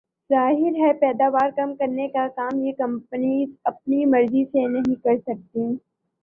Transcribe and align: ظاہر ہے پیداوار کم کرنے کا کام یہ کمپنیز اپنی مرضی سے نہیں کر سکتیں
ظاہر 0.29 0.77
ہے 0.77 0.91
پیداوار 0.99 1.49
کم 1.57 1.75
کرنے 1.75 2.07
کا 2.07 2.27
کام 2.35 2.59
یہ 2.59 2.71
کمپنیز 2.77 3.49
اپنی 3.65 4.03
مرضی 4.07 4.43
سے 4.45 4.65
نہیں 4.69 4.95
کر 5.03 5.17
سکتیں 5.19 5.69